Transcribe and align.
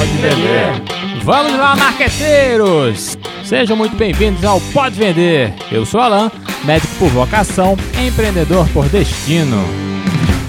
Pode 0.00 0.12
vender. 0.12 1.22
Vamos 1.24 1.52
lá, 1.58 1.76
marqueteiros! 1.76 3.18
Sejam 3.44 3.76
muito 3.76 3.94
bem-vindos 3.96 4.42
ao 4.46 4.58
Pode 4.72 4.98
Vender. 4.98 5.52
Eu 5.70 5.84
sou 5.84 6.00
Alan, 6.00 6.32
médico 6.64 6.94
por 6.98 7.10
vocação, 7.10 7.76
empreendedor 8.02 8.66
por 8.70 8.88
destino. 8.88 9.58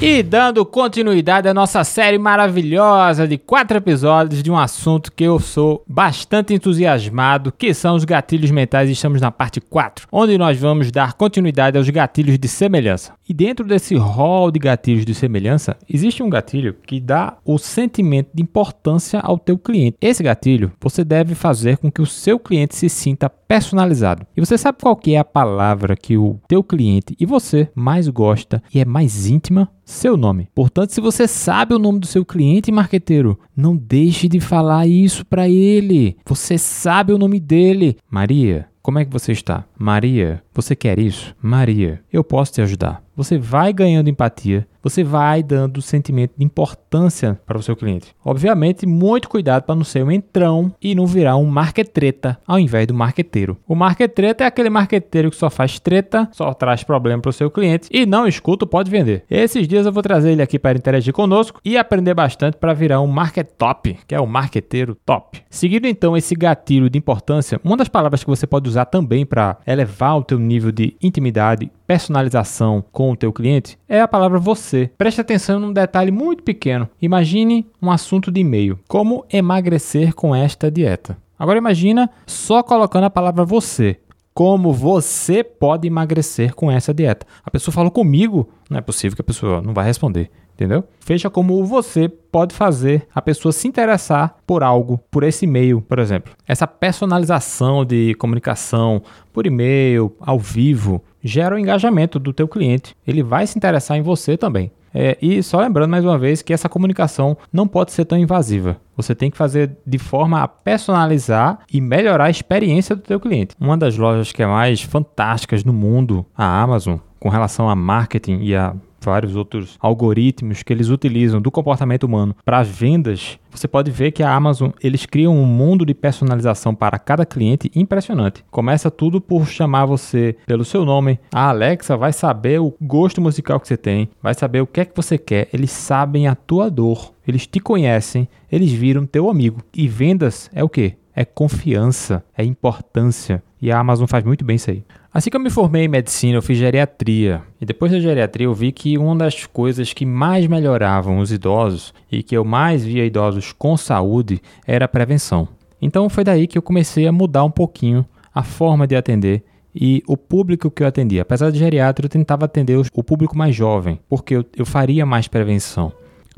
E 0.02 0.24
dando 0.24 0.66
continuidade 0.66 1.50
à 1.50 1.54
nossa 1.54 1.84
série 1.84 2.18
maravilhosa 2.18 3.28
de 3.28 3.38
quatro 3.38 3.78
episódios 3.78 4.42
de 4.42 4.50
um 4.50 4.58
assunto 4.58 5.12
que 5.12 5.26
eu 5.26 5.38
sou 5.38 5.84
bastante 5.86 6.54
entusiasmado, 6.54 7.52
que 7.52 7.74
são 7.74 7.96
os 7.96 8.06
gatilhos 8.06 8.52
mentais, 8.52 8.90
estamos 8.90 9.20
na 9.20 9.32
parte 9.32 9.60
4, 9.60 10.08
onde 10.12 10.38
nós 10.38 10.58
vamos 10.58 10.92
dar 10.92 11.14
continuidade 11.14 11.78
aos 11.78 11.90
gatilhos 11.90 12.40
de 12.40 12.48
semelhança. 12.48 13.14
E 13.32 13.34
dentro 13.34 13.66
desse 13.66 13.96
rol 13.96 14.52
de 14.52 14.60
gatilhos 14.60 15.06
de 15.06 15.16
semelhança, 15.16 15.78
existe 15.90 16.22
um 16.22 16.30
gatilho 16.30 16.76
que 16.86 17.00
dá 17.00 17.38
o 17.46 17.58
sentimento 17.58 18.28
de 18.34 18.44
importância 18.44 19.22
ao 19.22 19.40
teu 19.40 19.58
cliente. 19.58 19.96
Esse 20.02 20.22
gatilho 20.22 20.74
você 20.82 21.02
deve 21.06 21.34
fazer 21.34 21.78
com 21.78 21.90
que 21.90 22.02
o 22.02 22.06
seu 22.06 22.38
cliente 22.38 22.76
se 22.76 22.90
sinta 22.90 23.30
personalizado. 23.30 24.28
E 24.36 24.42
você 24.42 24.58
sabe 24.58 24.80
qual 24.82 24.98
que 24.98 25.16
é 25.16 25.20
a 25.20 25.24
palavra 25.24 25.96
que 25.96 26.18
o 26.18 26.42
teu 26.46 26.62
cliente 26.62 27.16
e 27.18 27.26
você 27.26 27.70
mais 27.74 28.10
gosta 28.10 28.62
e 28.74 28.82
é 28.82 28.84
mais 28.84 29.28
íntima? 29.28 29.70
Seu 29.86 30.18
nome. 30.18 30.50
Portanto, 30.54 30.90
se 30.90 31.00
você 31.00 31.26
sabe 31.26 31.74
o 31.74 31.80
nome 31.80 32.00
do 32.00 32.08
seu 32.08 32.26
cliente 32.26 32.70
marqueteiro, 32.70 33.40
não 33.56 33.78
deixe 33.78 34.28
de 34.28 34.42
falar 34.42 34.88
isso 34.88 35.26
para 35.26 35.48
ele. 35.48 36.18
Você 36.26 36.58
sabe 36.58 37.14
o 37.14 37.18
nome 37.18 37.40
dele. 37.40 37.96
Maria, 38.10 38.68
como 38.82 38.98
é 38.98 39.06
que 39.06 39.12
você 39.12 39.32
está? 39.32 39.64
Maria, 39.78 40.42
você 40.52 40.76
quer 40.76 40.98
isso? 40.98 41.36
Maria, 41.40 42.02
eu 42.12 42.24
posso 42.24 42.54
te 42.54 42.62
ajudar. 42.62 43.04
Você 43.22 43.38
vai 43.38 43.72
ganhando 43.72 44.10
empatia 44.10 44.68
você 44.84 45.04
vai 45.04 45.44
dando 45.44 45.82
sentimento 45.82 46.34
de 46.38 46.44
importância 46.44 47.40
para 47.46 47.58
o 47.58 47.62
seu 47.62 47.76
cliente. 47.76 48.16
Obviamente, 48.24 48.86
muito 48.86 49.30
cuidado 49.30 49.64
para 49.64 49.76
não 49.76 49.84
ser 49.84 50.04
um 50.04 50.12
entrão 50.12 50.74
e 50.82 50.96
não 50.96 51.06
virar 51.06 51.38
um 51.38 51.46
marquetreta 51.46 52.40
ao 52.48 52.60
invés 52.60 52.88
do 52.88 52.94
marqueteiro. 52.94 53.58
O 53.68 53.76
marquetreta 53.76 54.44
é 54.44 54.48
aquele 54.48 54.70
marqueteiro 54.70 55.30
que 55.30 55.38
só 55.38 55.50
faz 55.50 55.80
treta, 55.80 56.28
só 56.32 56.54
traz 56.54 56.84
problema 56.84 57.22
para 57.22 57.30
o 57.30 57.34
seu 57.34 57.52
cliente 57.52 57.88
e 57.92 58.06
não 58.06 58.28
escuta, 58.28 58.66
pode 58.66 58.90
vender. 58.90 59.24
Esses 59.30 59.68
dias 59.68 59.86
eu 59.86 59.92
vou 59.92 60.04
trazer 60.04 60.32
ele 60.32 60.42
aqui 60.42 60.58
para 60.58 60.78
interagir 60.78 61.14
conosco 61.14 61.60
e 61.64 61.78
aprender 61.78 62.14
bastante 62.14 62.58
para 62.58 62.74
virar 62.74 63.02
um 63.02 63.08
market 63.08 63.48
top, 63.58 63.98
que 64.08 64.16
é 64.16 64.20
o 64.20 64.28
marqueteiro 64.28 64.98
top. 65.06 65.42
Seguindo 65.50 65.86
então 65.86 66.18
esse 66.18 66.36
gatilho 66.36 66.90
de 66.90 66.98
importância, 66.98 67.60
uma 67.64 67.78
das 67.78 67.90
palavras 67.90 68.24
que 68.24 68.30
você 68.30 68.48
pode 68.48 68.68
usar 68.68 68.86
também 68.86 69.26
para 69.26 69.58
elevar 69.68 70.18
o 70.18 70.24
teu 70.24 70.40
nível 70.40 70.72
de 70.72 70.96
intimidade 71.02 71.72
personalização 71.92 72.82
com 72.90 73.11
o 73.12 73.16
teu 73.16 73.32
cliente 73.32 73.78
é 73.88 74.02
a 74.02 74.08
palavra 74.08 74.40
você. 74.40 74.90
Preste 74.98 75.22
atenção 75.22 75.60
num 75.60 75.74
detalhe 75.74 76.12
muito 76.12 76.44
pequeno. 76.44 76.90
Imagine 77.02 77.68
um 77.82 77.92
assunto 77.92 78.32
de 78.32 78.42
e-mail. 78.42 78.80
Como 78.88 79.26
emagrecer 79.32 80.14
com 80.14 80.36
esta 80.36 80.72
dieta? 80.72 81.18
Agora 81.38 81.58
imagina 81.58 82.10
só 82.26 82.62
colocando 82.62 83.06
a 83.06 83.10
palavra 83.10 83.46
você. 83.46 83.98
Como 84.34 84.72
você 84.72 85.44
pode 85.44 85.88
emagrecer 85.88 86.56
com 86.56 86.72
essa 86.72 86.94
dieta? 86.94 87.26
A 87.44 87.52
pessoa 87.52 87.74
falou 87.74 87.92
comigo, 87.92 88.50
não 88.70 88.78
é 88.78 88.82
possível 88.82 89.16
que 89.16 89.22
a 89.22 89.26
pessoa 89.26 89.62
não 89.62 89.74
vai 89.74 89.86
responder 89.86 90.32
entendeu? 90.54 90.84
Veja 91.06 91.30
como 91.30 91.66
você 91.66 92.08
pode 92.08 92.56
fazer 92.56 93.08
a 93.14 93.22
pessoa 93.22 93.52
se 93.52 93.68
interessar 93.68 94.36
por 94.46 94.64
algo, 94.64 95.00
por 95.10 95.24
esse 95.24 95.46
e-mail, 95.46 95.82
por 95.82 96.00
exemplo. 96.00 96.34
Essa 96.48 96.68
personalização 96.68 97.84
de 97.84 98.14
comunicação 98.16 99.02
por 99.34 99.46
e-mail, 99.46 100.16
ao 100.20 100.40
vivo, 100.40 101.04
gera 101.24 101.56
o 101.56 101.60
engajamento 101.60 102.20
do 102.20 102.34
teu 102.34 102.48
cliente. 102.48 102.96
Ele 103.06 103.24
vai 103.24 103.46
se 103.48 103.58
interessar 103.58 103.98
em 103.98 104.02
você 104.02 104.38
também. 104.38 104.72
É, 104.94 105.18
e 105.22 105.42
só 105.42 105.60
lembrando 105.60 105.90
mais 105.90 106.04
uma 106.04 106.18
vez 106.18 106.42
que 106.42 106.54
essa 106.54 106.68
comunicação 106.68 107.38
não 107.52 107.68
pode 107.68 107.92
ser 107.92 108.06
tão 108.06 108.18
invasiva. 108.18 108.78
Você 108.96 109.16
tem 109.16 109.32
que 109.32 109.38
fazer 109.38 109.72
de 109.86 109.98
forma 109.98 110.42
a 110.42 110.48
personalizar 110.48 111.60
e 111.72 111.80
melhorar 111.80 112.26
a 112.26 112.30
experiência 112.30 112.96
do 112.96 113.02
teu 113.02 113.20
cliente. 113.20 113.56
Uma 113.60 113.78
das 113.78 113.98
lojas 113.98 114.32
que 114.32 114.44
é 114.44 114.48
mais 114.48 114.82
fantásticas 114.82 115.64
no 115.64 115.72
mundo, 115.72 116.26
a 116.36 116.62
Amazon, 116.62 116.98
com 117.20 117.30
relação 117.30 117.70
a 117.70 117.76
marketing 117.76 118.40
e 118.42 118.56
a 118.56 118.76
vários 119.02 119.36
outros 119.36 119.78
algoritmos 119.80 120.64
que 120.64 120.72
eles 120.72 120.90
utilizam 120.90 121.42
do 121.42 121.52
comportamento 121.52 122.04
humano 122.04 122.36
para 122.46 122.64
vendas, 122.64 123.40
você 123.50 123.68
pode 123.68 123.92
ver 123.92 124.12
que 124.12 124.24
a 124.24 124.34
Amazon 124.34 124.72
eles 124.82 125.06
criam 125.06 125.36
um 125.36 125.46
mundo 125.46 125.86
de 125.86 125.94
personalização 125.94 126.74
para 126.74 126.98
cada 126.98 127.26
cliente 127.26 127.72
impressionante. 127.76 128.44
Começa 128.50 128.90
tudo 128.90 129.20
por 129.20 129.48
chamar 129.48 129.86
você 129.86 130.36
pelo 130.46 130.64
seu 130.64 130.86
nome. 130.86 131.20
A 131.34 131.50
Alexa 131.50 131.98
vai 131.98 132.14
saber 132.14 132.62
o 132.62 132.74
gosto 132.82 133.22
musical 133.22 133.60
que 133.60 133.68
você 133.68 133.78
tem, 133.78 134.10
vai 134.22 134.34
saber 134.34 134.62
o 134.62 134.68
que 134.68 134.82
é 134.82 134.86
que 134.86 134.96
você 134.96 135.18
quer. 135.18 135.50
Eles 135.54 135.72
sabem 135.72 136.28
a 136.28 136.36
tua 136.36 136.70
dor, 136.70 137.14
eles 137.28 137.46
te 137.46 137.60
conhecem, 137.60 138.28
eles 138.52 138.72
viram 138.72 139.06
teu 139.06 139.30
amigo. 139.30 139.62
E 139.76 139.88
vendas 139.88 140.50
é 140.54 140.64
o 140.64 140.70
que? 140.70 140.96
É 141.14 141.26
confiança, 141.26 142.24
é 142.38 142.44
importância. 142.44 143.44
E 143.62 143.72
a 143.72 143.78
Amazon 143.78 144.08
faz 144.08 144.24
muito 144.24 144.44
bem 144.44 144.56
isso 144.56 144.72
aí. 144.72 144.84
Assim 145.14 145.30
que 145.30 145.36
eu 145.36 145.42
me 145.42 145.50
formei 145.50 145.86
em 145.86 145.88
medicina, 145.88 146.38
eu 146.38 146.42
fiz 146.42 146.58
geriatria. 146.58 147.44
E 147.60 147.66
depois 147.66 147.92
da 147.92 148.00
geriatria, 148.00 148.48
eu 148.48 148.54
vi 148.54 148.72
que 148.72 148.98
uma 148.98 149.16
das 149.16 149.46
coisas 149.46 149.94
que 149.94 150.06
mais 150.06 150.48
melhoravam 150.48 151.20
os 151.20 151.32
idosos 151.32 151.94
e 152.12 152.24
que 152.24 152.36
eu 152.36 152.44
mais 152.44 152.84
via 152.84 153.06
idosos 153.06 153.52
com 153.52 153.78
saúde 153.78 154.42
era 154.66 154.86
a 154.86 154.88
prevenção. 154.88 155.48
Então 155.80 156.10
foi 156.10 156.24
daí 156.24 156.48
que 156.48 156.58
eu 156.58 156.62
comecei 156.62 157.06
a 157.06 157.12
mudar 157.12 157.44
um 157.44 157.52
pouquinho 157.52 158.06
a 158.34 158.42
forma 158.42 158.88
de 158.88 158.96
atender 158.96 159.44
e 159.76 160.02
o 160.08 160.18
público 160.18 160.72
que 160.72 160.82
eu 160.82 160.88
atendia. 160.88 161.22
Apesar 161.22 161.52
de 161.52 161.60
geriatra, 161.60 162.06
eu 162.06 162.10
tentava 162.10 162.46
atender 162.46 162.78
o 162.94 163.04
público 163.04 163.38
mais 163.38 163.56
jovem, 163.56 164.00
porque 164.10 164.44
eu 164.56 164.66
faria 164.66 165.06
mais 165.06 165.28
prevenção 165.28 165.92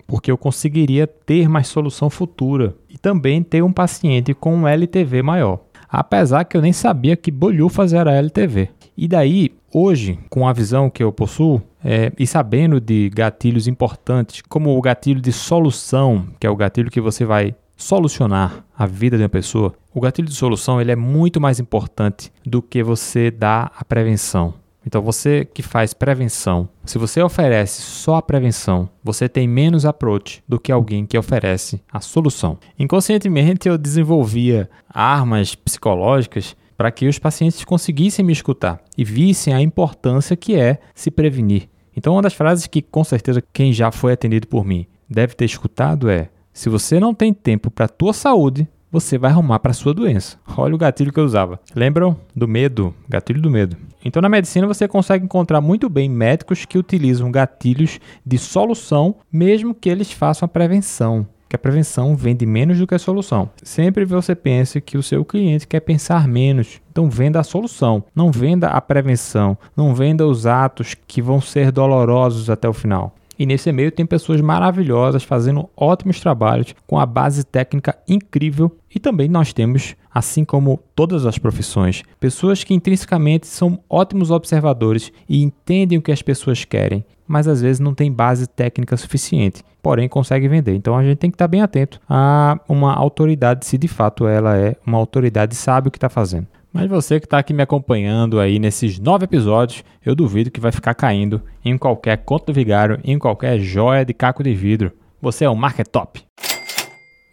porque 0.06 0.30
eu 0.30 0.38
conseguiria 0.38 1.08
ter 1.08 1.48
mais 1.48 1.68
solução 1.68 2.10
futura 2.10 2.76
e 2.90 2.98
também 2.98 3.42
ter 3.42 3.64
um 3.64 3.72
paciente 3.72 4.34
com 4.34 4.54
um 4.54 4.68
LTV 4.68 5.22
maior 5.22 5.60
apesar 5.94 6.44
que 6.46 6.58
eu 6.58 6.62
nem 6.62 6.74
sabia 6.74 7.16
que 7.16 7.30
bolhufas 7.30 7.94
era 7.94 8.16
LTV. 8.16 8.70
E 8.98 9.08
daí, 9.08 9.52
hoje, 9.72 10.18
com 10.28 10.48
a 10.48 10.52
visão 10.52 10.90
que 10.90 11.04
eu 11.04 11.14
possuo 11.14 11.62
é, 11.86 12.12
e 12.18 12.26
sabendo 12.26 12.82
de 12.82 13.12
gatilhos 13.14 13.68
importantes, 13.68 14.42
como 14.50 14.76
o 14.76 14.82
gatilho 14.82 15.22
de 15.22 15.32
solução, 15.32 16.26
que 16.40 16.48
é 16.48 16.50
o 16.50 16.56
gatilho 16.56 16.90
que 16.90 17.00
você 17.00 17.26
vai 17.26 17.54
solucionar 17.78 18.66
a 18.76 18.88
vida 18.88 19.18
de 19.18 19.24
uma 19.24 19.30
pessoa, 19.30 19.76
o 19.94 20.02
gatilho 20.02 20.28
de 20.28 20.34
solução 20.34 20.82
ele 20.82 20.92
é 20.92 20.96
muito 20.96 21.40
mais 21.40 21.60
importante 21.60 22.32
do 22.44 22.60
que 22.60 22.82
você 22.82 23.30
dar 23.30 23.72
a 23.78 23.86
prevenção. 23.86 24.56
Então, 24.86 25.02
você 25.02 25.46
que 25.46 25.62
faz 25.62 25.94
prevenção, 25.94 26.68
se 26.86 26.98
você 26.98 27.22
oferece 27.22 27.82
só 27.82 28.16
a 28.16 28.22
prevenção, 28.22 28.90
você 29.04 29.30
tem 29.30 29.48
menos 29.48 29.86
approach 29.86 30.44
do 30.48 30.60
que 30.60 30.72
alguém 30.72 31.06
que 31.06 31.18
oferece 31.18 31.82
a 31.92 32.00
solução. 32.00 32.58
Inconscientemente, 32.78 33.68
eu 33.68 33.78
desenvolvia 33.78 34.70
armas 34.90 35.56
psicológicas 35.56 36.56
para 36.76 36.92
que 36.92 37.08
os 37.08 37.18
pacientes 37.18 37.64
conseguissem 37.64 38.26
me 38.26 38.34
escutar 38.34 38.82
e 38.98 39.04
vissem 39.04 39.54
a 39.54 39.62
importância 39.62 40.36
que 40.36 40.56
é 40.56 40.80
se 40.94 41.10
prevenir. 41.10 41.70
Então, 41.96 42.14
uma 42.14 42.22
das 42.22 42.34
frases 42.34 42.68
que 42.68 42.82
com 42.82 43.04
certeza 43.04 43.44
quem 43.54 43.72
já 43.72 43.92
foi 43.92 44.14
atendido 44.14 44.48
por 44.48 44.66
mim 44.66 44.86
deve 45.10 45.36
ter 45.36 45.46
escutado 45.46 46.10
é: 46.10 46.30
se 46.52 46.70
você 46.70 47.00
não 47.00 47.14
tem 47.14 47.34
tempo 47.34 47.72
para 47.72 47.86
a 47.86 47.90
tua 47.90 48.14
saúde, 48.14 48.68
você 48.94 49.18
vai 49.18 49.32
arrumar 49.32 49.58
para 49.58 49.74
sua 49.74 49.92
doença. 49.92 50.38
Olha 50.56 50.76
o 50.76 50.78
gatilho 50.78 51.12
que 51.12 51.20
eu 51.20 51.26
usava. 51.26 51.60
Lembram 51.76 52.16
do 52.36 52.48
medo? 52.48 52.94
Gatilho 53.10 53.42
do 53.42 53.50
medo. 53.50 53.76
Então, 54.06 54.22
na 54.22 54.30
medicina, 54.30 54.68
você 54.68 54.88
consegue 54.88 55.26
encontrar 55.26 55.62
muito 55.62 55.90
bem 55.90 56.08
médicos 56.08 56.64
que 56.64 56.78
utilizam 56.78 57.32
gatilhos 57.32 58.00
de 58.24 58.38
solução, 58.38 59.16
mesmo 59.32 59.74
que 59.74 59.90
eles 59.90 60.12
façam 60.12 60.46
a 60.46 60.50
prevenção. 60.50 61.26
Que 61.50 61.56
a 61.56 61.60
prevenção 61.60 62.16
vende 62.16 62.46
menos 62.46 62.78
do 62.78 62.86
que 62.86 62.94
a 62.94 63.00
solução. 63.00 63.50
Sempre 63.64 64.06
você 64.06 64.36
pense 64.36 64.80
que 64.80 64.98
o 64.98 65.04
seu 65.04 65.26
cliente 65.26 65.68
quer 65.68 65.80
pensar 65.80 66.28
menos. 66.28 66.80
Então, 66.92 67.10
venda 67.10 67.40
a 67.40 67.44
solução, 67.44 68.04
não 68.14 68.32
venda 68.32 68.68
a 68.68 68.80
prevenção, 68.80 69.58
não 69.76 69.96
venda 69.96 70.28
os 70.28 70.46
atos 70.46 70.96
que 71.08 71.22
vão 71.22 71.42
ser 71.42 71.72
dolorosos 71.72 72.48
até 72.48 72.70
o 72.70 72.74
final. 72.74 73.16
E 73.38 73.46
nesse 73.46 73.72
meio 73.72 73.92
tem 73.92 74.06
pessoas 74.06 74.42
maravilhosas 74.42 75.24
fazendo 75.24 75.70
ótimos 75.76 76.20
trabalhos 76.20 76.76
com 76.86 77.00
a 77.00 77.06
base 77.06 77.44
técnica 77.44 77.98
incrível 78.08 78.76
e 78.94 79.00
também 79.00 79.28
nós 79.28 79.54
temos, 79.54 79.96
assim 80.14 80.46
como 80.46 80.80
todas 80.96 81.26
as 81.26 81.40
profissões, 81.40 82.04
pessoas 82.20 82.64
que 82.64 82.74
intrinsecamente 82.74 83.48
são 83.48 83.80
ótimos 83.90 84.30
observadores 84.30 85.12
e 85.28 85.42
entendem 85.42 85.98
o 85.98 86.02
que 86.02 86.12
as 86.12 86.22
pessoas 86.22 86.64
querem, 86.64 87.04
mas 87.28 87.48
às 87.48 87.62
vezes 87.62 87.80
não 87.80 87.96
tem 87.96 88.12
base 88.12 88.46
técnica 88.48 88.96
suficiente, 88.96 89.64
porém 89.82 90.08
consegue 90.08 90.48
vender. 90.48 90.76
Então 90.76 90.96
a 90.96 91.04
gente 91.04 91.18
tem 91.18 91.32
que 91.32 91.36
estar 91.36 91.48
bem 91.48 91.62
atento 91.62 92.00
a 92.08 92.60
uma 92.70 92.94
autoridade 92.94 93.66
se 93.66 93.78
de 93.78 93.88
fato 93.88 94.28
ela 94.28 94.56
é 94.58 94.76
uma 94.86 94.98
autoridade 94.98 95.56
sabe 95.56 95.88
o 95.88 95.92
que 95.92 95.98
está 95.98 96.10
fazendo. 96.10 96.48
Mas 96.74 96.90
você 96.90 97.20
que 97.20 97.28
está 97.28 97.38
aqui 97.38 97.54
me 97.54 97.62
acompanhando 97.62 98.40
aí 98.40 98.58
nesses 98.58 98.98
nove 98.98 99.26
episódios, 99.26 99.84
eu 100.04 100.16
duvido 100.16 100.50
que 100.50 100.60
vai 100.60 100.72
ficar 100.72 100.96
caindo 100.96 101.40
em 101.64 101.78
qualquer 101.78 102.18
conto 102.18 102.48
do 102.48 102.54
vigário, 102.54 103.00
em 103.04 103.20
qualquer 103.20 103.60
joia 103.60 104.04
de 104.04 104.12
caco 104.12 104.44
de 104.44 104.56
vidro. 104.56 104.92
Você 105.22 105.46
é 105.46 105.50
um 105.50 105.56
market 105.56 105.88
top. 105.88 106.24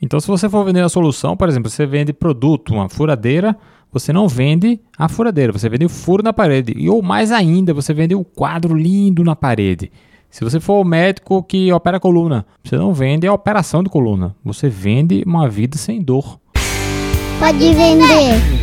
Então, 0.02 0.20
se 0.20 0.28
você 0.28 0.48
for 0.48 0.62
vender 0.64 0.82
a 0.82 0.90
solução, 0.90 1.38
por 1.38 1.48
exemplo, 1.48 1.70
você 1.70 1.86
vende 1.86 2.12
produto, 2.12 2.74
uma 2.74 2.90
furadeira, 2.90 3.56
você 3.90 4.12
não 4.12 4.28
vende 4.28 4.78
a 4.96 5.08
furadeira, 5.08 5.52
você 5.52 5.70
vende 5.70 5.86
o 5.86 5.90
furo 5.90 6.22
na 6.22 6.34
parede. 6.34 6.74
E 6.76 6.90
ou 6.90 7.02
mais 7.02 7.32
ainda, 7.32 7.72
você 7.72 7.94
vende 7.94 8.14
o 8.14 8.24
quadro 8.24 8.74
lindo 8.74 9.24
na 9.24 9.34
parede. 9.34 9.90
Se 10.28 10.44
você 10.44 10.60
for 10.60 10.80
o 10.80 10.84
médico 10.84 11.42
que 11.42 11.72
opera 11.72 11.98
coluna, 11.98 12.46
você 12.62 12.76
não 12.76 12.92
vende 12.92 13.26
a 13.26 13.32
operação 13.32 13.82
de 13.82 13.88
coluna, 13.88 14.36
você 14.44 14.68
vende 14.68 15.22
uma 15.26 15.48
vida 15.48 15.78
sem 15.78 16.00
dor. 16.02 16.38
Pode 17.40 17.74
vender. 17.74 18.59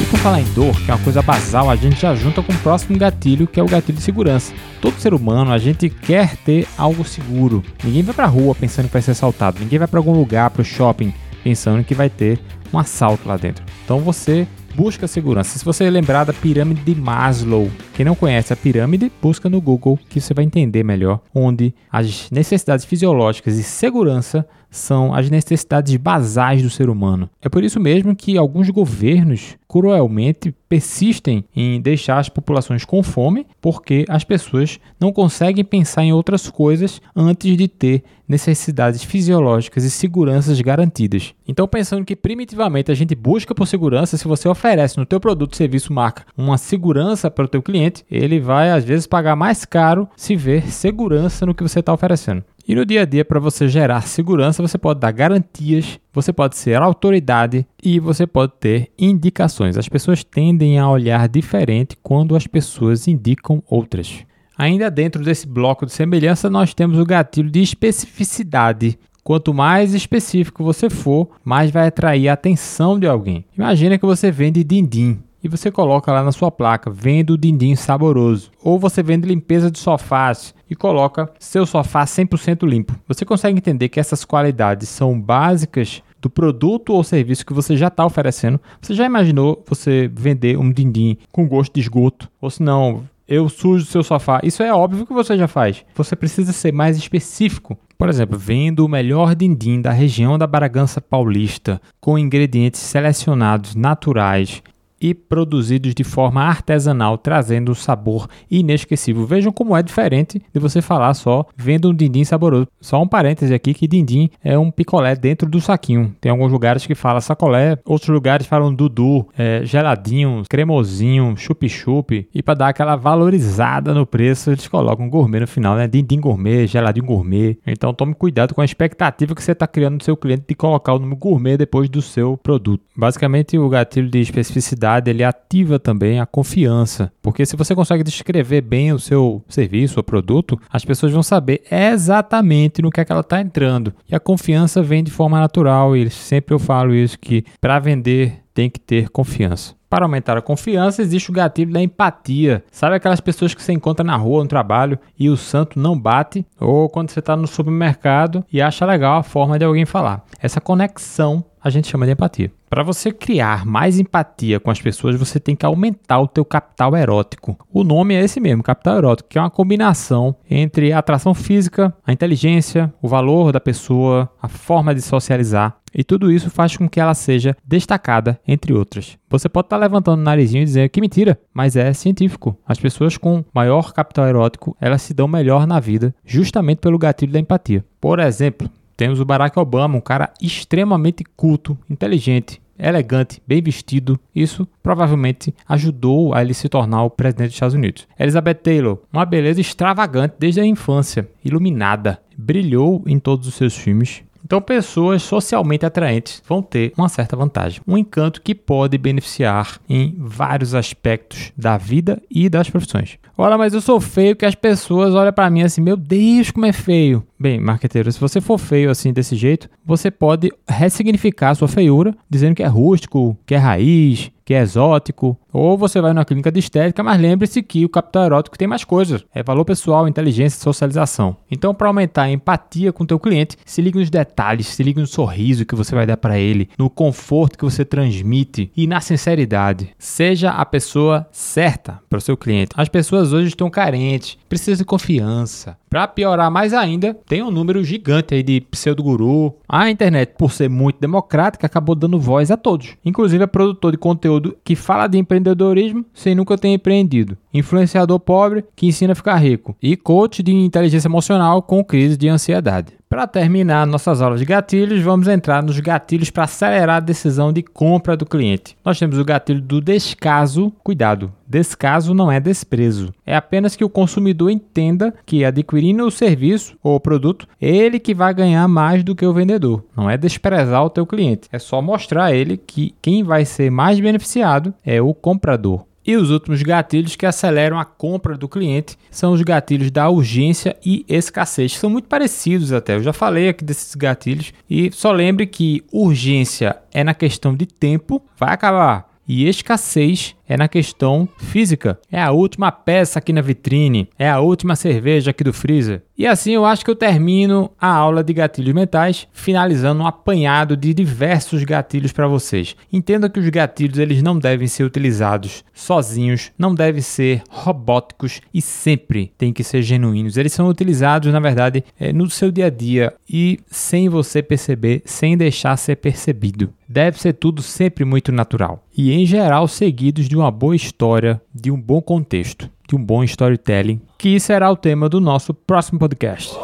E 0.00 0.04
por 0.04 0.18
falar 0.18 0.40
em 0.40 0.52
dor, 0.52 0.74
que 0.82 0.90
é 0.90 0.94
uma 0.94 1.02
coisa 1.02 1.22
basal, 1.22 1.70
a 1.70 1.76
gente 1.76 2.00
já 2.00 2.14
junta 2.14 2.42
com 2.42 2.52
o 2.52 2.58
próximo 2.58 2.98
gatilho, 2.98 3.46
que 3.46 3.58
é 3.58 3.62
o 3.62 3.68
gatilho 3.68 3.96
de 3.96 4.04
segurança. 4.04 4.52
Todo 4.80 5.00
ser 5.00 5.14
humano, 5.14 5.52
a 5.52 5.58
gente 5.58 5.88
quer 5.88 6.36
ter 6.36 6.68
algo 6.76 7.04
seguro. 7.04 7.62
Ninguém 7.82 8.02
vai 8.02 8.14
pra 8.14 8.26
rua 8.26 8.54
pensando 8.54 8.86
que 8.86 8.92
vai 8.92 9.02
ser 9.02 9.12
assaltado, 9.12 9.58
ninguém 9.58 9.78
vai 9.78 9.88
para 9.88 9.98
algum 9.98 10.12
lugar, 10.12 10.50
pro 10.50 10.62
shopping, 10.62 11.14
pensando 11.42 11.82
que 11.82 11.94
vai 11.94 12.10
ter 12.10 12.38
um 12.72 12.78
assalto 12.78 13.26
lá 13.26 13.36
dentro. 13.36 13.64
Então 13.84 14.00
você 14.00 14.46
busca 14.74 15.08
segurança. 15.08 15.58
Se 15.58 15.64
você 15.64 15.88
lembrar 15.88 16.24
da 16.24 16.34
pirâmide 16.34 16.82
de 16.82 16.94
Maslow, 16.94 17.70
quem 17.94 18.04
não 18.04 18.14
conhece 18.14 18.52
a 18.52 18.56
pirâmide, 18.56 19.10
busca 19.22 19.48
no 19.48 19.60
Google 19.60 19.98
que 20.10 20.20
você 20.20 20.34
vai 20.34 20.44
entender 20.44 20.84
melhor 20.84 21.20
onde 21.34 21.74
as 21.90 22.30
necessidades 22.30 22.84
fisiológicas 22.84 23.56
e 23.56 23.62
segurança 23.62 24.46
são 24.70 25.14
as 25.14 25.30
necessidades 25.30 25.96
basais 25.96 26.62
do 26.62 26.70
ser 26.70 26.88
humano. 26.88 27.28
É 27.40 27.48
por 27.48 27.64
isso 27.64 27.80
mesmo 27.80 28.14
que 28.14 28.36
alguns 28.36 28.70
governos 28.70 29.56
cruelmente 29.68 30.54
persistem 30.68 31.44
em 31.54 31.80
deixar 31.80 32.18
as 32.18 32.28
populações 32.28 32.84
com 32.84 33.02
fome, 33.02 33.46
porque 33.60 34.04
as 34.08 34.24
pessoas 34.24 34.78
não 34.98 35.12
conseguem 35.12 35.64
pensar 35.64 36.04
em 36.04 36.12
outras 36.12 36.48
coisas 36.48 37.00
antes 37.14 37.56
de 37.56 37.68
ter 37.68 38.04
necessidades 38.28 39.04
fisiológicas 39.04 39.84
e 39.84 39.90
seguranças 39.90 40.60
garantidas. 40.60 41.34
Então, 41.46 41.68
pensando 41.68 42.04
que 42.04 42.16
primitivamente 42.16 42.90
a 42.90 42.94
gente 42.94 43.14
busca 43.14 43.54
por 43.54 43.66
segurança, 43.66 44.16
se 44.16 44.26
você 44.26 44.48
oferece 44.48 44.98
no 44.98 45.06
teu 45.06 45.20
produto, 45.20 45.56
serviço, 45.56 45.92
marca 45.92 46.24
uma 46.36 46.58
segurança 46.58 47.30
para 47.30 47.44
o 47.44 47.48
teu 47.48 47.62
cliente, 47.62 48.04
ele 48.10 48.40
vai 48.40 48.70
às 48.70 48.84
vezes 48.84 49.06
pagar 49.06 49.36
mais 49.36 49.64
caro 49.64 50.08
se 50.16 50.34
ver 50.34 50.70
segurança 50.70 51.46
no 51.46 51.54
que 51.54 51.62
você 51.62 51.80
está 51.80 51.92
oferecendo. 51.92 52.44
E 52.68 52.74
no 52.74 52.84
dia 52.84 53.02
a 53.02 53.04
dia, 53.04 53.24
para 53.24 53.38
você 53.38 53.68
gerar 53.68 54.00
segurança, 54.00 54.60
você 54.60 54.76
pode 54.76 54.98
dar 54.98 55.12
garantias, 55.12 56.00
você 56.12 56.32
pode 56.32 56.56
ser 56.56 56.74
autoridade 56.82 57.64
e 57.80 58.00
você 58.00 58.26
pode 58.26 58.54
ter 58.58 58.90
indicações. 58.98 59.76
As 59.76 59.88
pessoas 59.88 60.24
tendem 60.24 60.76
a 60.76 60.90
olhar 60.90 61.28
diferente 61.28 61.96
quando 62.02 62.34
as 62.34 62.48
pessoas 62.48 63.06
indicam 63.06 63.62
outras. 63.70 64.24
Ainda 64.58 64.90
dentro 64.90 65.22
desse 65.22 65.46
bloco 65.46 65.86
de 65.86 65.92
semelhança, 65.92 66.50
nós 66.50 66.74
temos 66.74 66.98
o 66.98 67.06
gatilho 67.06 67.52
de 67.52 67.62
especificidade. 67.62 68.98
Quanto 69.22 69.54
mais 69.54 69.94
específico 69.94 70.64
você 70.64 70.90
for, 70.90 71.28
mais 71.44 71.70
vai 71.70 71.86
atrair 71.86 72.28
a 72.28 72.32
atenção 72.32 72.98
de 72.98 73.06
alguém. 73.06 73.44
Imagina 73.56 73.96
que 73.96 74.06
você 74.06 74.32
vende 74.32 74.64
din-din 74.64 75.20
e 75.46 75.48
você 75.48 75.70
coloca 75.70 76.12
lá 76.12 76.24
na 76.24 76.32
sua 76.32 76.50
placa, 76.50 76.90
vendo 76.90 77.38
dindim 77.38 77.76
saboroso. 77.76 78.50
Ou 78.62 78.80
você 78.80 79.00
vende 79.00 79.28
limpeza 79.28 79.70
de 79.70 79.78
sofás 79.78 80.52
e 80.68 80.74
coloca 80.74 81.30
seu 81.38 81.64
sofá 81.64 82.04
100% 82.04 82.68
limpo. 82.68 82.94
Você 83.06 83.24
consegue 83.24 83.56
entender 83.56 83.88
que 83.88 84.00
essas 84.00 84.24
qualidades 84.24 84.88
são 84.88 85.18
básicas 85.18 86.02
do 86.20 86.28
produto 86.28 86.92
ou 86.92 87.04
serviço 87.04 87.46
que 87.46 87.54
você 87.54 87.76
já 87.76 87.86
está 87.86 88.04
oferecendo. 88.04 88.60
Você 88.80 88.92
já 88.92 89.06
imaginou 89.06 89.62
você 89.68 90.10
vender 90.12 90.58
um 90.58 90.72
dindim 90.72 91.16
com 91.30 91.46
gosto 91.46 91.74
de 91.74 91.80
esgoto? 91.80 92.28
Ou 92.40 92.50
se 92.50 92.60
não, 92.60 93.04
eu 93.28 93.48
sujo 93.48 93.86
seu 93.86 94.02
sofá. 94.02 94.40
Isso 94.42 94.64
é 94.64 94.72
óbvio 94.74 95.06
que 95.06 95.12
você 95.12 95.36
já 95.36 95.46
faz. 95.46 95.84
Você 95.94 96.16
precisa 96.16 96.52
ser 96.52 96.72
mais 96.72 96.96
específico. 96.96 97.78
Por 97.96 98.08
exemplo, 98.08 98.36
vendo 98.36 98.84
o 98.84 98.88
melhor 98.88 99.34
dindim 99.34 99.80
da 99.80 99.92
região 99.92 100.36
da 100.36 100.46
Bragança 100.46 101.00
Paulista, 101.00 101.80
com 102.00 102.18
ingredientes 102.18 102.80
selecionados 102.80 103.74
naturais, 103.74 104.62
e 105.00 105.14
produzidos 105.14 105.94
de 105.94 106.04
forma 106.04 106.42
artesanal, 106.42 107.18
trazendo 107.18 107.72
um 107.72 107.74
sabor 107.74 108.28
inesquecível. 108.50 109.26
Vejam 109.26 109.52
como 109.52 109.76
é 109.76 109.82
diferente 109.82 110.40
de 110.52 110.60
você 110.60 110.80
falar 110.80 111.14
só 111.14 111.44
vendo 111.56 111.90
um 111.90 111.94
dindim 111.94 112.24
saboroso. 112.24 112.68
Só 112.80 113.02
um 113.02 113.08
parêntese 113.08 113.54
aqui 113.54 113.74
que 113.74 113.86
dindim 113.86 114.30
é 114.42 114.58
um 114.58 114.70
picolé 114.70 115.14
dentro 115.14 115.48
do 115.48 115.60
saquinho. 115.60 116.14
Tem 116.20 116.30
alguns 116.30 116.50
lugares 116.50 116.86
que 116.86 116.94
fala 116.94 117.20
sacolé, 117.20 117.78
outros 117.84 118.08
lugares 118.08 118.46
falam 118.46 118.74
dudu, 118.74 119.26
é, 119.36 119.60
geladinho, 119.64 120.42
cremosinho, 120.48 121.36
chup-chup. 121.36 122.28
E 122.34 122.42
para 122.42 122.54
dar 122.54 122.68
aquela 122.68 122.96
valorizada 122.96 123.92
no 123.92 124.06
preço, 124.06 124.50
eles 124.50 124.66
colocam 124.68 125.08
gourmet 125.08 125.40
no 125.40 125.46
final, 125.46 125.76
né? 125.76 125.86
Dindim 125.86 126.20
gourmet, 126.20 126.66
geladinho 126.66 127.06
gourmet. 127.06 127.58
Então 127.66 127.92
tome 127.92 128.14
cuidado 128.14 128.54
com 128.54 128.60
a 128.60 128.64
expectativa 128.64 129.34
que 129.34 129.42
você 129.42 129.52
está 129.52 129.66
criando 129.66 129.94
no 129.94 130.02
seu 130.02 130.16
cliente 130.16 130.44
de 130.48 130.54
colocar 130.54 130.94
o 130.94 130.98
nome 130.98 131.16
gourmet 131.16 131.56
depois 131.56 131.88
do 131.88 132.00
seu 132.00 132.36
produto. 132.36 132.82
Basicamente, 132.96 133.58
o 133.58 133.68
gatilho 133.68 134.10
de 134.10 134.20
especificidade 134.20 134.85
ele 135.08 135.24
ativa 135.24 135.78
também 135.78 136.20
a 136.20 136.26
confiança, 136.26 137.12
porque 137.20 137.44
se 137.44 137.56
você 137.56 137.74
consegue 137.74 138.02
descrever 138.02 138.60
bem 138.60 138.92
o 138.92 138.98
seu 138.98 139.42
serviço 139.48 139.98
ou 139.98 140.04
produto, 140.04 140.58
as 140.70 140.84
pessoas 140.84 141.12
vão 141.12 141.22
saber 141.22 141.62
exatamente 141.70 142.80
no 142.80 142.90
que 142.90 143.00
é 143.00 143.04
que 143.04 143.12
ela 143.12 143.20
está 143.20 143.40
entrando. 143.40 143.92
E 144.08 144.14
a 144.14 144.20
confiança 144.20 144.82
vem 144.82 145.02
de 145.02 145.10
forma 145.10 145.40
natural, 145.40 145.96
e 145.96 146.08
sempre 146.10 146.54
eu 146.54 146.58
falo 146.58 146.94
isso 146.94 147.18
que 147.18 147.44
para 147.60 147.78
vender 147.78 148.42
tem 148.54 148.70
que 148.70 148.80
ter 148.80 149.10
confiança. 149.10 149.74
Para 149.88 150.04
aumentar 150.04 150.36
a 150.36 150.42
confiança, 150.42 151.00
existe 151.00 151.30
o 151.30 151.32
gatilho 151.32 151.72
da 151.72 151.80
empatia. 151.80 152.64
Sabe 152.72 152.96
aquelas 152.96 153.20
pessoas 153.20 153.54
que 153.54 153.62
você 153.62 153.72
encontra 153.72 154.04
na 154.04 154.16
rua, 154.16 154.42
no 154.42 154.48
trabalho 154.48 154.98
e 155.18 155.28
o 155.28 155.36
santo 155.36 155.78
não 155.78 155.98
bate? 155.98 156.44
Ou 156.58 156.88
quando 156.88 157.10
você 157.10 157.20
está 157.20 157.36
no 157.36 157.46
supermercado 157.46 158.44
e 158.52 158.60
acha 158.60 158.84
legal 158.84 159.18
a 159.18 159.22
forma 159.22 159.58
de 159.58 159.64
alguém 159.64 159.84
falar. 159.84 160.24
Essa 160.40 160.60
conexão 160.60 161.44
a 161.66 161.70
gente 161.70 161.88
chama 161.88 162.06
de 162.06 162.12
empatia. 162.12 162.52
Para 162.70 162.84
você 162.84 163.10
criar 163.10 163.66
mais 163.66 163.98
empatia 163.98 164.60
com 164.60 164.70
as 164.70 164.80
pessoas, 164.80 165.16
você 165.16 165.40
tem 165.40 165.56
que 165.56 165.66
aumentar 165.66 166.20
o 166.20 166.28
teu 166.28 166.44
capital 166.44 166.96
erótico. 166.96 167.58
O 167.72 167.82
nome 167.82 168.14
é 168.14 168.22
esse 168.22 168.38
mesmo, 168.38 168.62
capital 168.62 168.98
erótico, 168.98 169.28
que 169.28 169.36
é 169.36 169.40
uma 169.40 169.50
combinação 169.50 170.36
entre 170.48 170.92
a 170.92 170.98
atração 170.98 171.34
física, 171.34 171.92
a 172.06 172.12
inteligência, 172.12 172.92
o 173.02 173.08
valor 173.08 173.50
da 173.50 173.58
pessoa, 173.58 174.30
a 174.40 174.46
forma 174.46 174.94
de 174.94 175.02
socializar. 175.02 175.76
E 175.92 176.04
tudo 176.04 176.30
isso 176.30 176.50
faz 176.50 176.76
com 176.76 176.88
que 176.88 177.00
ela 177.00 177.14
seja 177.14 177.56
destacada 177.66 178.38
entre 178.46 178.72
outras. 178.72 179.18
Você 179.28 179.48
pode 179.48 179.66
estar 179.66 179.76
levantando 179.76 180.20
o 180.20 180.24
narizinho 180.24 180.62
e 180.62 180.66
dizer 180.66 180.88
que 180.90 181.00
mentira, 181.00 181.40
mas 181.52 181.74
é 181.74 181.92
científico. 181.92 182.56
As 182.64 182.78
pessoas 182.78 183.16
com 183.16 183.44
maior 183.52 183.92
capital 183.92 184.28
erótico, 184.28 184.76
elas 184.80 185.02
se 185.02 185.14
dão 185.14 185.26
melhor 185.26 185.66
na 185.66 185.80
vida, 185.80 186.14
justamente 186.24 186.78
pelo 186.78 186.98
gatilho 186.98 187.32
da 187.32 187.40
empatia. 187.40 187.84
Por 188.00 188.20
exemplo, 188.20 188.70
temos 188.96 189.20
o 189.20 189.24
Barack 189.24 189.58
Obama, 189.58 189.98
um 189.98 190.00
cara 190.00 190.32
extremamente 190.40 191.24
culto, 191.36 191.76
inteligente, 191.88 192.60
elegante, 192.78 193.42
bem 193.46 193.62
vestido. 193.62 194.18
Isso 194.34 194.66
provavelmente 194.82 195.54
ajudou 195.68 196.34
a 196.34 196.42
ele 196.42 196.54
se 196.54 196.68
tornar 196.68 197.02
o 197.02 197.10
presidente 197.10 197.48
dos 197.48 197.54
Estados 197.56 197.74
Unidos. 197.74 198.08
Elizabeth 198.18 198.54
Taylor, 198.54 198.98
uma 199.12 199.24
beleza 199.24 199.60
extravagante 199.60 200.36
desde 200.38 200.60
a 200.60 200.66
infância, 200.66 201.28
iluminada, 201.44 202.20
brilhou 202.36 203.02
em 203.06 203.18
todos 203.18 203.46
os 203.46 203.54
seus 203.54 203.76
filmes, 203.76 204.22
então, 204.46 204.62
pessoas 204.62 205.24
socialmente 205.24 205.84
atraentes 205.84 206.40
vão 206.46 206.62
ter 206.62 206.92
uma 206.96 207.08
certa 207.08 207.34
vantagem, 207.34 207.80
um 207.84 207.98
encanto 207.98 208.40
que 208.40 208.54
pode 208.54 208.96
beneficiar 208.96 209.80
em 209.88 210.14
vários 210.16 210.72
aspectos 210.72 211.52
da 211.56 211.76
vida 211.76 212.22
e 212.30 212.48
das 212.48 212.70
profissões. 212.70 213.18
Olha, 213.36 213.58
mas 213.58 213.74
eu 213.74 213.80
sou 213.80 214.00
feio 214.00 214.36
que 214.36 214.46
as 214.46 214.54
pessoas 214.54 215.16
olham 215.16 215.32
para 215.32 215.50
mim 215.50 215.62
assim, 215.62 215.80
meu 215.80 215.96
Deus, 215.96 216.52
como 216.52 216.64
é 216.64 216.72
feio. 216.72 217.26
Bem, 217.36 217.58
marqueteiro, 217.58 218.10
se 218.12 218.20
você 218.20 218.40
for 218.40 218.56
feio 218.56 218.88
assim 218.88 219.12
desse 219.12 219.34
jeito, 219.34 219.68
você 219.84 220.12
pode 220.12 220.52
ressignificar 220.68 221.50
a 221.50 221.54
sua 221.56 221.66
feiura, 221.66 222.14
dizendo 222.30 222.54
que 222.54 222.62
é 222.62 222.68
rústico, 222.68 223.36
que 223.44 223.56
é 223.56 223.58
raiz, 223.58 224.30
que 224.46 224.54
é 224.54 224.62
exótico, 224.62 225.36
ou 225.52 225.76
você 225.76 226.00
vai 226.00 226.12
numa 226.12 226.24
clínica 226.24 226.52
de 226.52 226.60
estética, 226.60 227.02
mas 227.02 227.20
lembre-se 227.20 227.62
que 227.64 227.84
o 227.84 227.88
capital 227.88 228.26
erótico 228.26 228.56
tem 228.56 228.68
mais 228.68 228.84
coisas. 228.84 229.24
É 229.34 229.42
valor 229.42 229.64
pessoal, 229.64 230.06
inteligência 230.06 230.62
socialização. 230.62 231.36
Então, 231.50 231.74
para 231.74 231.88
aumentar 231.88 232.22
a 232.22 232.30
empatia 232.30 232.92
com 232.92 233.02
o 233.02 233.06
teu 233.06 233.18
cliente, 233.18 233.56
se 233.64 233.82
ligue 233.82 233.98
nos 233.98 234.08
detalhes, 234.08 234.68
se 234.68 234.84
ligue 234.84 235.00
no 235.00 235.06
sorriso 235.06 235.66
que 235.66 235.74
você 235.74 235.96
vai 235.96 236.06
dar 236.06 236.16
para 236.16 236.38
ele, 236.38 236.68
no 236.78 236.88
conforto 236.88 237.58
que 237.58 237.64
você 237.64 237.84
transmite 237.84 238.70
e 238.76 238.86
na 238.86 239.00
sinceridade. 239.00 239.90
Seja 239.98 240.50
a 240.50 240.64
pessoa 240.64 241.26
certa 241.32 242.00
para 242.08 242.18
o 242.18 242.22
seu 242.22 242.36
cliente. 242.36 242.70
As 242.76 242.88
pessoas 242.88 243.32
hoje 243.32 243.48
estão 243.48 243.68
carentes, 243.68 244.38
precisam 244.48 244.78
de 244.78 244.84
confiança. 244.84 245.76
Para 245.90 246.06
piorar 246.06 246.50
mais 246.50 246.72
ainda, 246.74 247.14
tem 247.26 247.42
um 247.42 247.50
número 247.50 247.82
gigante 247.82 248.34
aí 248.34 248.42
de 248.42 248.60
pseudo-guru. 248.60 249.54
A 249.68 249.90
internet, 249.90 250.34
por 250.38 250.52
ser 250.52 250.70
muito 250.70 251.00
democrática, 251.00 251.66
acabou 251.66 251.96
dando 251.96 252.20
voz 252.20 252.52
a 252.52 252.56
todos, 252.56 252.96
inclusive 253.04 253.42
a 253.42 253.48
produtor 253.48 253.90
de 253.90 253.98
conteúdo 253.98 254.56
que 254.62 254.76
fala 254.76 255.08
de 255.08 255.18
empreendedorismo 255.18 256.04
sem 256.14 256.36
nunca 256.36 256.56
ter 256.56 256.68
empreendido, 256.68 257.36
influenciador 257.52 258.20
pobre 258.20 258.64
que 258.76 258.86
ensina 258.86 259.12
a 259.12 259.16
ficar 259.16 259.36
rico. 259.36 259.76
E 259.82 259.96
coach 259.96 260.40
de 260.40 260.52
inteligência 260.52 261.08
emocional 261.08 261.62
com 261.62 261.84
crise 261.84 262.16
de 262.16 262.28
ansiedade. 262.28 262.95
Para 263.08 263.24
terminar 263.28 263.86
nossas 263.86 264.20
aulas 264.20 264.40
de 264.40 264.44
gatilhos, 264.44 265.00
vamos 265.00 265.28
entrar 265.28 265.62
nos 265.62 265.78
gatilhos 265.78 266.28
para 266.28 266.42
acelerar 266.42 266.96
a 266.96 267.00
decisão 267.00 267.52
de 267.52 267.62
compra 267.62 268.16
do 268.16 268.26
cliente. 268.26 268.76
Nós 268.84 268.98
temos 268.98 269.16
o 269.16 269.24
gatilho 269.24 269.60
do 269.60 269.80
descaso. 269.80 270.72
Cuidado, 270.82 271.32
descaso 271.46 272.12
não 272.12 272.32
é 272.32 272.40
desprezo. 272.40 273.14
É 273.24 273.36
apenas 273.36 273.76
que 273.76 273.84
o 273.84 273.88
consumidor 273.88 274.50
entenda 274.50 275.14
que 275.24 275.44
adquirindo 275.44 276.04
o 276.04 276.10
serviço 276.10 276.76
ou 276.82 276.96
o 276.96 277.00
produto, 277.00 277.46
ele 277.60 278.00
que 278.00 278.12
vai 278.12 278.34
ganhar 278.34 278.66
mais 278.66 279.04
do 279.04 279.14
que 279.14 279.24
o 279.24 279.32
vendedor. 279.32 279.84
Não 279.96 280.10
é 280.10 280.16
desprezar 280.16 280.84
o 280.84 280.90
teu 280.90 281.06
cliente, 281.06 281.48
é 281.52 281.60
só 281.60 281.80
mostrar 281.80 282.24
a 282.24 282.34
ele 282.34 282.56
que 282.56 282.92
quem 283.00 283.22
vai 283.22 283.44
ser 283.44 283.70
mais 283.70 284.00
beneficiado 284.00 284.74
é 284.84 285.00
o 285.00 285.14
comprador. 285.14 285.84
E 286.06 286.16
os 286.16 286.30
últimos 286.30 286.62
gatilhos 286.62 287.16
que 287.16 287.26
aceleram 287.26 287.78
a 287.78 287.84
compra 287.84 288.36
do 288.36 288.48
cliente 288.48 288.96
são 289.10 289.32
os 289.32 289.42
gatilhos 289.42 289.90
da 289.90 290.08
urgência 290.08 290.76
e 290.84 291.04
escassez, 291.08 291.76
são 291.76 291.90
muito 291.90 292.06
parecidos 292.06 292.72
até. 292.72 292.94
Eu 292.94 293.02
já 293.02 293.12
falei 293.12 293.48
aqui 293.48 293.64
desses 293.64 293.94
gatilhos 293.94 294.52
e 294.70 294.92
só 294.92 295.10
lembre 295.10 295.46
que 295.46 295.82
urgência 295.90 296.76
é 296.92 297.02
na 297.02 297.12
questão 297.12 297.56
de 297.56 297.66
tempo, 297.66 298.22
vai 298.38 298.54
acabar. 298.54 299.05
E 299.28 299.48
escassez 299.48 300.36
é 300.48 300.56
na 300.56 300.68
questão 300.68 301.28
física. 301.38 301.98
É 302.10 302.20
a 302.20 302.30
última 302.30 302.70
peça 302.70 303.18
aqui 303.18 303.32
na 303.32 303.40
vitrine, 303.40 304.08
é 304.18 304.28
a 304.28 304.40
última 304.40 304.76
cerveja 304.76 305.30
aqui 305.30 305.42
do 305.42 305.52
freezer. 305.52 306.02
E 306.16 306.26
assim 306.26 306.52
eu 306.52 306.64
acho 306.64 306.84
que 306.84 306.90
eu 306.90 306.96
termino 306.96 307.70
a 307.80 307.88
aula 307.88 308.22
de 308.22 308.32
gatilhos 308.32 308.74
mentais, 308.74 309.26
finalizando 309.32 310.02
um 310.02 310.06
apanhado 310.06 310.76
de 310.76 310.94
diversos 310.94 311.62
gatilhos 311.64 312.12
para 312.12 312.28
vocês. 312.28 312.76
Entenda 312.92 313.28
que 313.28 313.40
os 313.40 313.48
gatilhos 313.48 313.98
eles 313.98 314.22
não 314.22 314.38
devem 314.38 314.68
ser 314.68 314.84
utilizados 314.84 315.64
sozinhos, 315.74 316.52
não 316.58 316.74
devem 316.74 317.02
ser 317.02 317.42
robóticos 317.50 318.40
e 318.54 318.62
sempre 318.62 319.32
tem 319.36 319.52
que 319.52 319.64
ser 319.64 319.82
genuínos. 319.82 320.36
Eles 320.36 320.52
são 320.52 320.68
utilizados, 320.68 321.32
na 321.32 321.40
verdade, 321.40 321.84
é, 321.98 322.12
no 322.12 322.30
seu 322.30 322.50
dia 322.50 322.66
a 322.66 322.70
dia 322.70 323.12
e 323.28 323.58
sem 323.66 324.08
você 324.08 324.42
perceber, 324.42 325.02
sem 325.04 325.36
deixar 325.36 325.76
ser 325.76 325.96
percebido. 325.96 326.72
Deve 326.96 327.20
ser 327.20 327.34
tudo 327.34 327.60
sempre 327.60 328.06
muito 328.06 328.32
natural 328.32 328.82
e, 328.96 329.12
em 329.12 329.26
geral, 329.26 329.68
seguidos 329.68 330.26
de 330.26 330.34
uma 330.34 330.50
boa 330.50 330.74
história, 330.74 331.38
de 331.54 331.70
um 331.70 331.78
bom 331.78 332.00
contexto, 332.00 332.70
de 332.88 332.96
um 332.96 333.04
bom 333.04 333.22
storytelling, 333.22 334.00
que 334.16 334.40
será 334.40 334.70
o 334.70 334.76
tema 334.78 335.06
do 335.06 335.20
nosso 335.20 335.52
próximo 335.52 335.98
podcast. 335.98 336.56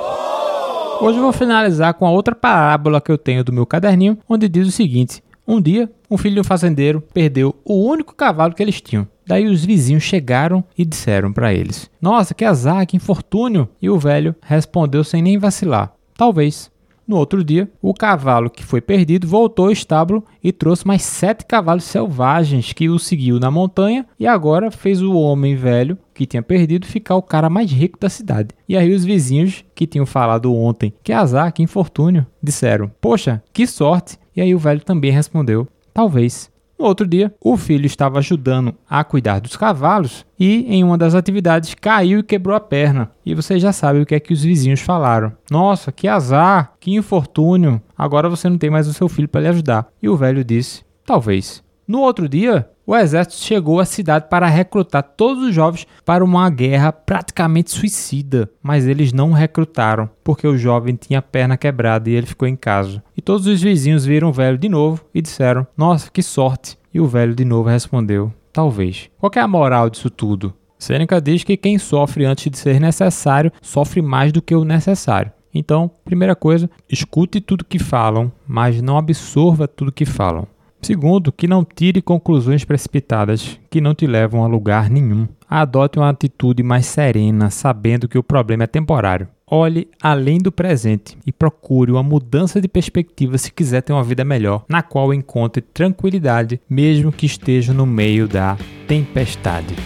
Hoje 1.02 1.18
eu 1.18 1.22
vou 1.22 1.34
finalizar 1.34 1.92
com 1.92 2.06
a 2.06 2.10
outra 2.10 2.34
parábola 2.34 2.98
que 2.98 3.12
eu 3.12 3.18
tenho 3.18 3.44
do 3.44 3.52
meu 3.52 3.66
caderninho, 3.66 4.16
onde 4.26 4.48
diz 4.48 4.66
o 4.66 4.72
seguinte: 4.72 5.22
Um 5.46 5.60
dia, 5.60 5.92
um 6.10 6.16
filho 6.16 6.36
de 6.36 6.40
um 6.40 6.44
fazendeiro 6.44 7.02
perdeu 7.12 7.54
o 7.62 7.86
único 7.86 8.14
cavalo 8.14 8.54
que 8.54 8.62
eles 8.62 8.80
tinham. 8.80 9.06
Daí 9.26 9.46
os 9.46 9.62
vizinhos 9.62 10.02
chegaram 10.02 10.64
e 10.78 10.86
disseram 10.86 11.30
para 11.30 11.52
eles: 11.52 11.90
Nossa, 12.00 12.32
que 12.32 12.46
azar, 12.46 12.86
que 12.86 12.96
infortúnio! 12.96 13.68
E 13.82 13.90
o 13.90 13.98
velho 13.98 14.34
respondeu 14.40 15.04
sem 15.04 15.20
nem 15.20 15.36
vacilar: 15.36 15.92
Talvez. 16.16 16.71
No 17.06 17.16
outro 17.16 17.42
dia, 17.42 17.70
o 17.80 17.92
cavalo 17.92 18.48
que 18.48 18.64
foi 18.64 18.80
perdido 18.80 19.26
voltou 19.26 19.66
ao 19.66 19.72
estábulo 19.72 20.24
e 20.42 20.52
trouxe 20.52 20.86
mais 20.86 21.02
sete 21.02 21.44
cavalos 21.44 21.84
selvagens 21.84 22.72
que 22.72 22.88
o 22.88 22.98
seguiu 22.98 23.40
na 23.40 23.50
montanha 23.50 24.06
e 24.18 24.26
agora 24.26 24.70
fez 24.70 25.02
o 25.02 25.14
homem 25.14 25.56
velho 25.56 25.98
que 26.14 26.26
tinha 26.26 26.42
perdido 26.42 26.86
ficar 26.86 27.16
o 27.16 27.22
cara 27.22 27.50
mais 27.50 27.70
rico 27.70 27.98
da 27.98 28.08
cidade. 28.08 28.50
E 28.68 28.76
aí 28.76 28.94
os 28.94 29.04
vizinhos 29.04 29.64
que 29.74 29.86
tinham 29.86 30.06
falado 30.06 30.54
ontem 30.54 30.92
que 31.02 31.12
azar, 31.12 31.52
que 31.52 31.62
infortúnio, 31.62 32.26
disseram: 32.42 32.90
Poxa, 33.00 33.42
que 33.52 33.66
sorte! 33.66 34.18
E 34.34 34.40
aí 34.40 34.54
o 34.54 34.58
velho 34.58 34.80
também 34.80 35.10
respondeu: 35.10 35.66
Talvez. 35.92 36.51
No 36.78 36.86
outro 36.86 37.06
dia, 37.06 37.32
o 37.40 37.56
filho 37.56 37.86
estava 37.86 38.18
ajudando 38.18 38.74
a 38.88 39.04
cuidar 39.04 39.40
dos 39.40 39.56
cavalos 39.56 40.26
e, 40.38 40.64
em 40.68 40.82
uma 40.82 40.98
das 40.98 41.14
atividades, 41.14 41.74
caiu 41.74 42.20
e 42.20 42.22
quebrou 42.24 42.56
a 42.56 42.60
perna. 42.60 43.10
E 43.24 43.34
você 43.34 43.58
já 43.60 43.72
sabe 43.72 44.00
o 44.00 44.06
que 44.06 44.14
é 44.14 44.20
que 44.20 44.32
os 44.32 44.42
vizinhos 44.42 44.80
falaram. 44.80 45.32
Nossa, 45.50 45.92
que 45.92 46.08
azar, 46.08 46.72
que 46.80 46.94
infortúnio. 46.94 47.80
Agora 47.96 48.28
você 48.28 48.48
não 48.48 48.58
tem 48.58 48.70
mais 48.70 48.88
o 48.88 48.92
seu 48.92 49.08
filho 49.08 49.28
para 49.28 49.42
lhe 49.42 49.48
ajudar. 49.48 49.86
E 50.02 50.08
o 50.08 50.16
velho 50.16 50.44
disse: 50.44 50.82
Talvez. 51.06 51.62
No 51.86 52.00
outro 52.00 52.28
dia, 52.28 52.68
o 52.86 52.96
exército 52.96 53.42
chegou 53.42 53.80
à 53.80 53.84
cidade 53.84 54.26
para 54.28 54.46
recrutar 54.46 55.02
todos 55.02 55.44
os 55.44 55.54
jovens 55.54 55.86
para 56.04 56.24
uma 56.24 56.50
guerra 56.50 56.92
praticamente 56.92 57.70
suicida, 57.70 58.50
mas 58.62 58.86
eles 58.86 59.12
não 59.12 59.32
recrutaram 59.32 60.10
porque 60.24 60.46
o 60.46 60.56
jovem 60.56 60.96
tinha 60.96 61.20
a 61.20 61.22
perna 61.22 61.56
quebrada 61.56 62.10
e 62.10 62.14
ele 62.14 62.26
ficou 62.26 62.48
em 62.48 62.56
casa. 62.56 63.02
E 63.16 63.22
todos 63.22 63.46
os 63.46 63.62
vizinhos 63.62 64.04
viram 64.04 64.28
o 64.28 64.32
velho 64.32 64.58
de 64.58 64.68
novo 64.68 65.04
e 65.14 65.22
disseram: 65.22 65.66
Nossa, 65.76 66.10
que 66.10 66.22
sorte! 66.22 66.76
E 66.92 67.00
o 67.00 67.06
velho 67.06 67.34
de 67.34 67.44
novo 67.44 67.68
respondeu: 67.68 68.32
Talvez. 68.52 69.08
Qual 69.18 69.30
é 69.34 69.40
a 69.40 69.48
moral 69.48 69.88
disso 69.88 70.10
tudo? 70.10 70.52
Sêneca 70.78 71.20
diz 71.20 71.44
que 71.44 71.56
quem 71.56 71.78
sofre 71.78 72.24
antes 72.24 72.50
de 72.50 72.58
ser 72.58 72.80
necessário 72.80 73.52
sofre 73.62 74.02
mais 74.02 74.32
do 74.32 74.42
que 74.42 74.54
o 74.54 74.64
necessário. 74.64 75.30
Então, 75.54 75.90
primeira 76.04 76.34
coisa, 76.34 76.68
escute 76.88 77.40
tudo 77.40 77.64
que 77.64 77.78
falam, 77.78 78.32
mas 78.46 78.82
não 78.82 78.98
absorva 78.98 79.68
tudo 79.68 79.92
que 79.92 80.04
falam. 80.04 80.46
Segundo, 80.84 81.30
que 81.30 81.46
não 81.46 81.64
tire 81.64 82.02
conclusões 82.02 82.64
precipitadas 82.64 83.58
que 83.70 83.80
não 83.80 83.94
te 83.94 84.04
levam 84.04 84.42
a 84.42 84.48
lugar 84.48 84.90
nenhum. 84.90 85.28
Adote 85.48 85.98
uma 85.98 86.08
atitude 86.08 86.62
mais 86.62 86.86
serena, 86.86 87.50
sabendo 87.50 88.08
que 88.08 88.18
o 88.18 88.22
problema 88.22 88.64
é 88.64 88.66
temporário. 88.66 89.28
Olhe 89.46 89.88
além 90.02 90.38
do 90.38 90.50
presente 90.50 91.16
e 91.24 91.30
procure 91.30 91.92
uma 91.92 92.02
mudança 92.02 92.60
de 92.60 92.66
perspectiva 92.66 93.38
se 93.38 93.52
quiser 93.52 93.82
ter 93.82 93.92
uma 93.92 94.02
vida 94.02 94.24
melhor, 94.24 94.64
na 94.68 94.82
qual 94.82 95.14
encontre 95.14 95.62
tranquilidade, 95.62 96.60
mesmo 96.68 97.12
que 97.12 97.26
esteja 97.26 97.72
no 97.72 97.86
meio 97.86 98.26
da 98.26 98.56
tempestade. 98.88 99.76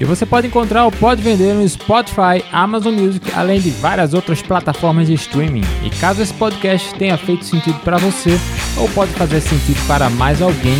E 0.00 0.04
você 0.04 0.24
pode 0.24 0.46
encontrar 0.46 0.86
o 0.86 0.90
Pode 0.90 1.20
Vender 1.20 1.54
no 1.54 1.68
Spotify, 1.68 2.42
Amazon 2.50 2.94
Music, 2.94 3.30
além 3.36 3.60
de 3.60 3.68
várias 3.70 4.14
outras 4.14 4.40
plataformas 4.40 5.08
de 5.08 5.14
streaming. 5.14 5.62
E 5.84 5.90
caso 5.90 6.22
esse 6.22 6.32
podcast 6.32 6.94
tenha 6.94 7.18
feito 7.18 7.44
sentido 7.44 7.78
para 7.80 7.98
você 7.98 8.40
ou 8.78 8.88
pode 8.88 9.12
fazer 9.12 9.42
sentido 9.42 9.78
para 9.86 10.08
mais 10.08 10.40
alguém, 10.40 10.78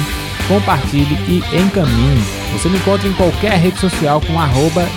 compartilhe 0.48 1.18
e 1.28 1.38
encaminhe. 1.54 2.24
Você 2.54 2.70
me 2.70 2.78
encontra 2.78 3.06
em 3.06 3.12
qualquer 3.12 3.58
rede 3.58 3.78
social 3.78 4.22
com 4.22 4.40
arroba 4.40 4.88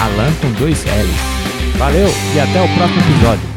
Alan 0.00 0.32
com 0.40 0.52
dois 0.58 0.84
L's. 0.84 1.78
Valeu 1.78 2.08
e 2.34 2.40
até 2.40 2.62
o 2.62 2.74
próximo 2.74 3.00
episódio. 3.00 3.51